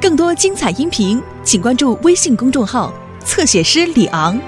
[0.00, 2.92] 更多精彩音频，请关注微信公众号
[3.24, 4.38] “侧写师李昂”。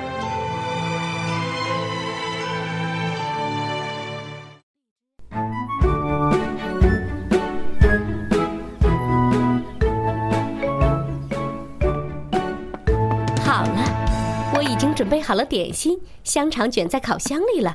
[13.41, 17.75] 好了，我已经准备好了点心，香肠卷在烤箱里了。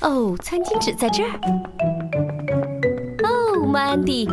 [0.00, 1.30] 哦，餐巾纸在这儿。
[3.24, 4.28] 哦，Mandy，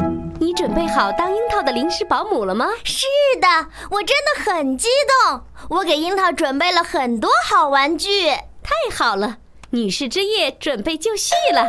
[0.45, 2.67] 你准备好当樱桃的临时保姆了吗？
[2.83, 3.07] 是
[3.41, 3.47] 的，
[3.89, 4.87] 我真的很激
[5.25, 5.41] 动。
[5.69, 8.29] 我给樱桃准备了很多好玩具。
[8.29, 9.37] 太好了，
[9.71, 11.67] 女士之夜准备就绪了。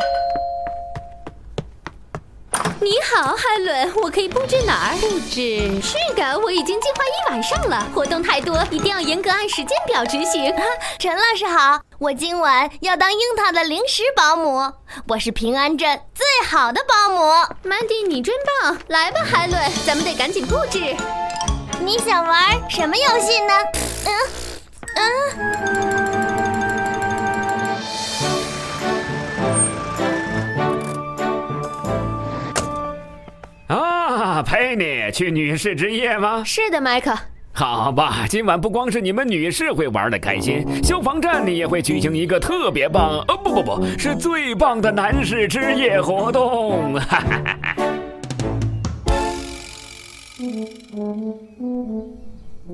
[2.78, 4.96] 你好，海伦，我可以布置哪儿？
[5.00, 5.80] 布置？
[5.80, 7.86] 是的，我已经计划一晚上了。
[7.94, 10.54] 活动太多，一定要严格按时间表执行。
[10.98, 14.70] 陈老师好，我今晚要当樱桃的临时保姆，
[15.08, 17.32] 我是平安镇最好的保姆。
[17.62, 18.76] 曼迪，你真棒！
[18.88, 20.94] 来吧，海伦，咱们得赶紧布置。
[21.80, 23.54] 你想玩什么游戏呢？
[24.04, 24.12] 嗯
[24.96, 25.85] 嗯。
[34.76, 36.44] 你去女士之夜吗？
[36.44, 37.16] 是的，麦克。
[37.52, 46.94] 好吧，今晚不光是你们女士会玩的开心，消防站里也会举行一个特别棒，呃，不不不，是最棒的男士之夜活动。
[46.96, 47.86] 哈哈哈哈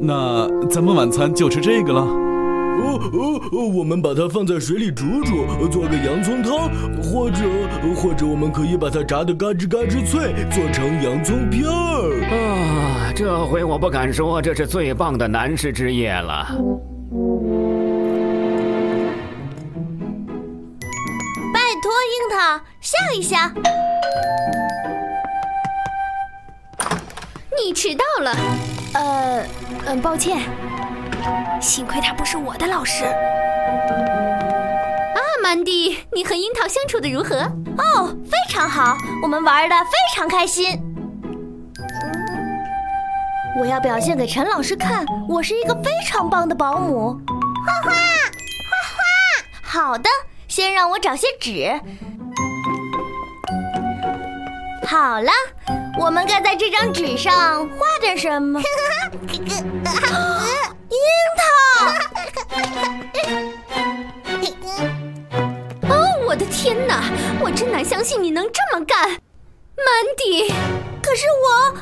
[0.00, 2.00] 那咱们晚餐就吃这个了。
[2.00, 6.69] 哦哦哦，我们把它放在水里煮煮，做个洋葱汤，
[7.00, 7.39] 或者
[7.95, 12.25] 或者我们可以把它炸得嘎吱嘎吱脆，做成洋葱片儿。
[12.31, 16.47] 啊，这回我不敢说这是最棒的男士之夜了。
[21.53, 23.37] 拜托，樱桃，笑一笑。
[27.57, 28.37] 你迟到了。
[28.95, 29.45] 呃，
[29.87, 30.41] 嗯，抱歉。
[31.61, 33.05] 幸亏他不是我的老师。
[35.52, 37.36] 啊，曼迪，你和樱桃相处的如何？
[37.77, 40.80] 哦，非常好，我们玩的非常开心。
[43.61, 47.20] 我要表现给陈老师看，我是一个非常棒的保姆。
[47.67, 49.91] 画画，画画。
[49.91, 50.08] 好的，
[50.48, 51.79] 先让我找些纸。
[54.86, 55.30] 好了，
[56.01, 58.58] 我们该在这张纸上画点什么？
[66.52, 67.02] 天哪！
[67.40, 69.17] 我真难相信你能这么干，曼
[70.18, 70.52] 迪。
[71.02, 71.74] 可是我，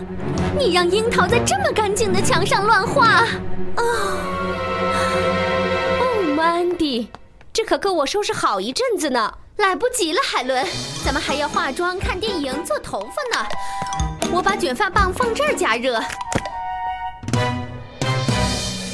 [0.56, 3.08] 你让樱桃在这么干净的墙上乱画。
[3.08, 3.26] 啊！
[6.00, 7.10] 哦，曼迪，
[7.52, 9.34] 这可够我收拾好一阵子呢。
[9.56, 10.64] 来不及了，海伦，
[11.04, 13.46] 咱们还要化妆、看电影、做头发呢。
[14.32, 16.00] 我把卷发棒放这儿加热。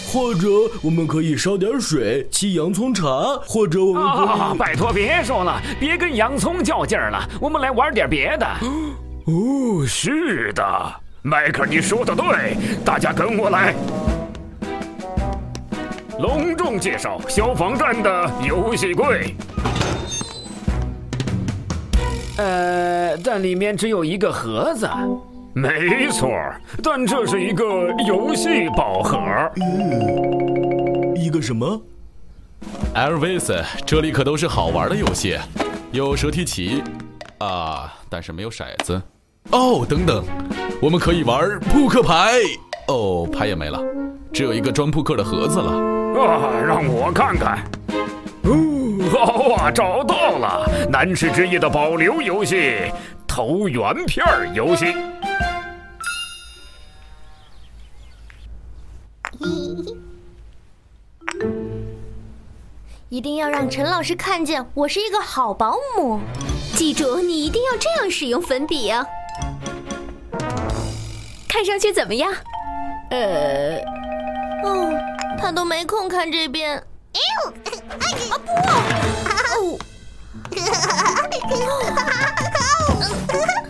[0.07, 0.47] 或者
[0.83, 3.05] 我们可以烧点水沏洋葱茶，
[3.45, 4.27] 或者我们可以……
[4.27, 8.47] 啊，拜托别说了，别跟洋葱较劲儿了，我们来玩点别的。
[9.27, 10.65] 哦，是的，
[11.23, 13.75] 迈克，你说的对，大家跟我来，
[16.21, 19.35] 隆重介绍消防站的游戏柜。
[22.39, 24.89] 呃，但里面只有一个盒子。
[25.57, 26.31] 没错，
[26.83, 27.65] 但这是一个
[28.07, 29.17] 游戏宝盒。
[29.57, 31.81] 嗯，一个什么
[32.95, 35.39] ？Elvis，这里可都是好玩的游戏，
[35.93, 36.83] 有蛇提棋，
[37.39, 39.01] 啊，但是没有骰子。
[39.51, 40.23] 哦，等等，
[40.79, 42.35] 我们可以玩扑克牌。
[42.89, 43.83] 哦，牌也没了，
[44.35, 45.73] 只有一个装扑克的盒子了。
[46.21, 47.65] 啊，让我看看。
[48.43, 48.53] 哦，
[49.11, 52.93] 好啊，找到了，男士之夜的保留游戏——
[53.27, 54.23] 投圆片
[54.53, 54.95] 游戏。
[63.09, 66.21] 一定要让陈老师看见我是一个好保姆。
[66.75, 69.07] 记住，你一定要这样使用粉笔啊！
[71.49, 72.33] 看上去怎么样？
[73.11, 73.77] 呃，
[74.65, 74.93] 哦，
[75.39, 76.77] 他都没空看这边。
[77.15, 78.05] 哎呦，啊
[79.55, 79.79] 不！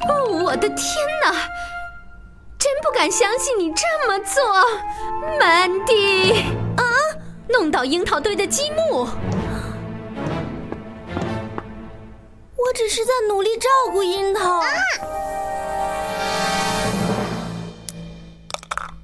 [0.08, 0.78] 哦，我的天
[1.22, 1.32] 哪！
[2.58, 4.42] 真不敢相信你这么做，
[5.38, 6.32] 曼蒂！
[6.76, 6.82] 啊，
[7.48, 9.06] 弄到樱桃堆的积木。
[12.56, 14.60] 我只是在努力照顾樱桃。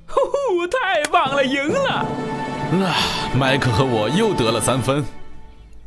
[0.08, 1.90] 呼呼， 太棒了，赢了！
[2.84, 2.96] 啊，
[3.38, 5.04] 麦克和我又得了三分。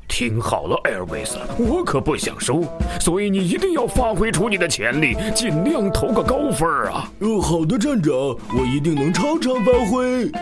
[0.08, 2.64] 听好了，艾尔维斯，我可不想输，
[3.00, 7.12] 所以你一定要发挥出你的潜力，尽量投个高分啊！
[7.20, 10.32] 呃，好的，站长，我一定能超常发挥。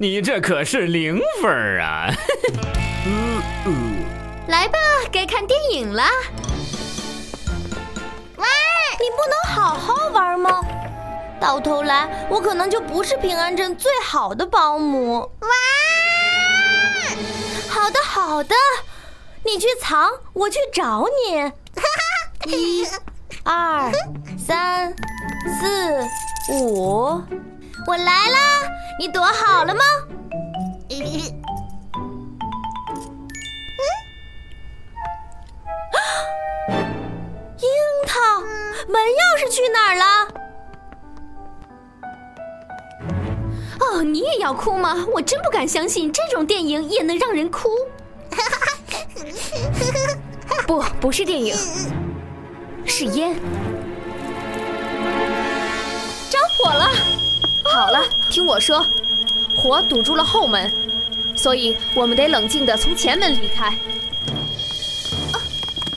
[0.00, 1.50] 你这可是零分
[1.80, 2.08] 啊！
[4.46, 4.78] 来吧，
[5.10, 6.04] 该看电影了。
[8.36, 8.46] 喂，
[9.00, 10.64] 你不能好好玩吗？
[11.40, 15.20] 到头来，我可能就不是平安镇最好的保姆。
[15.40, 15.48] 哇！
[17.68, 18.54] 好的，好的，
[19.44, 21.52] 你去藏，我去找你。
[22.52, 22.86] 一、
[23.44, 23.90] 二、
[24.38, 24.94] 三、
[25.60, 26.06] 四、
[26.52, 27.22] 五，
[27.86, 28.70] 我来啦！
[28.98, 29.84] 你躲好了吗？
[37.60, 37.68] 樱
[38.06, 38.40] 桃，
[38.88, 40.28] 门钥匙去哪儿了？
[43.98, 45.04] 哦，你也要哭吗？
[45.12, 47.68] 我真不敢相信这种电影也能让人哭。
[50.68, 51.52] 不，不是电影，
[52.86, 53.34] 是烟。
[56.30, 56.88] 着火了！
[57.64, 58.86] 好了，听我说，
[59.56, 60.72] 火堵住了后门，
[61.34, 63.76] 所以我们得冷静的从前门离开。
[65.32, 65.40] 哦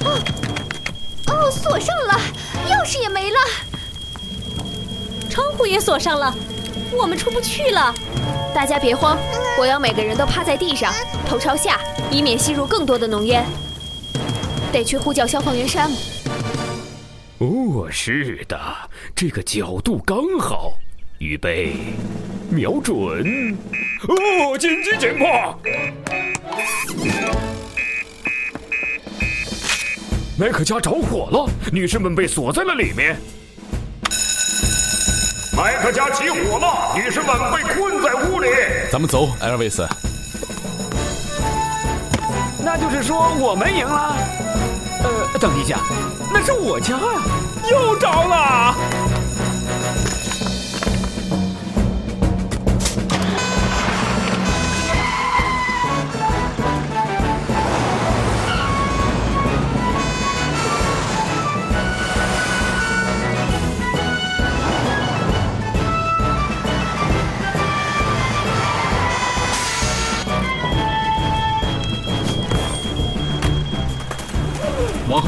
[0.06, 0.18] 哦
[1.27, 2.19] 哦，锁上了，
[2.68, 3.38] 钥匙也没了，
[5.30, 6.36] 窗户也锁上了。
[6.93, 7.93] 我们出不去了，
[8.53, 9.17] 大家别慌，
[9.57, 10.93] 我要每个人都趴在地上，
[11.25, 11.79] 头朝下，
[12.11, 13.45] 以免吸入更多的浓烟。
[14.71, 15.97] 得去呼叫消防员山姆。
[17.39, 18.59] 哦，是的，
[19.15, 20.73] 这个角度刚好，
[21.19, 21.73] 预备，
[22.49, 23.57] 瞄准。
[24.07, 25.57] 哦，紧急情况！
[30.38, 33.15] 麦克家着火了，女士们被锁在了里面。
[35.61, 38.47] 麦克家起火了，女士们被困在屋里。
[38.91, 39.87] 咱们走，艾尔维斯。
[42.57, 44.15] 那就是说我们赢了。
[45.03, 45.77] 呃，等一下，
[46.33, 47.21] 那是我家呀，
[47.69, 48.75] 又着了。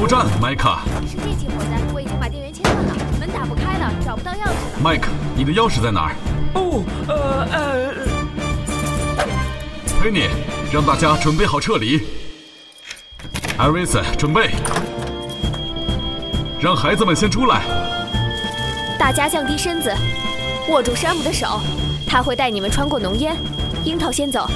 [0.04, 0.78] 往后站，麦克。
[1.08, 4.82] 是这起火灾，我已经把电源切断了，门打不开了，找不到钥匙了。
[4.84, 6.16] 麦克，你的钥匙在哪儿？
[6.56, 7.94] 哦，呃呃，
[10.02, 10.28] 佩妮，
[10.74, 12.02] 让大家准备好撤离。
[13.58, 14.52] 艾瑞斯，准备，
[16.60, 17.62] 让孩子们先出来。
[19.00, 19.90] 大家降低身子，
[20.68, 21.62] 握住山姆的手，
[22.06, 23.38] 他会带你们穿过浓烟。
[23.86, 24.50] 樱桃先走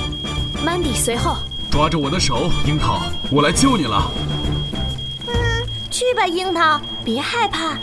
[0.65, 1.37] ，，Mandy 随后。
[1.71, 4.11] 抓着我的手，樱桃，我来救你了。
[5.97, 7.73] 去吧，樱桃，别害怕。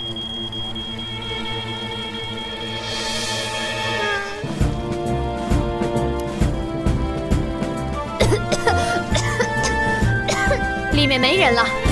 [10.94, 11.84] 里面没人了。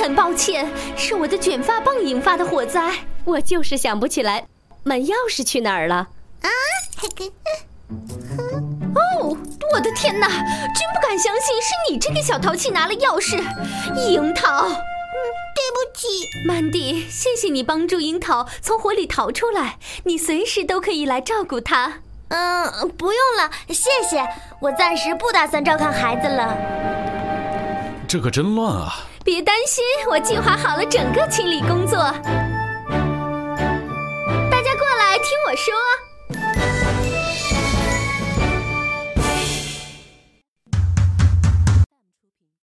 [0.00, 0.66] 很抱歉，
[0.96, 2.90] 是我的卷发棒引发的火灾。
[3.24, 4.46] 我就是想不起来
[4.82, 6.08] 门钥匙去哪儿了。
[6.40, 6.48] 啊！
[8.94, 9.36] 哦，
[9.74, 10.26] 我的天哪！
[10.28, 13.36] 真不敢相信是你这个小淘气拿了钥匙，
[13.94, 14.66] 樱桃。
[14.66, 14.72] 嗯，
[15.54, 16.06] 对不起，
[16.46, 19.78] 曼迪，谢谢你帮助樱桃从火里逃出来。
[20.04, 22.00] 你随时都可以来照顾她。
[22.28, 24.26] 嗯，不用了，谢谢。
[24.60, 26.56] 我暂时不打算照看孩子了。
[28.08, 28.94] 这可真乱啊！
[29.22, 31.98] 别担心，我计划好了整个清理工作。
[34.50, 35.74] 大家过来听我说，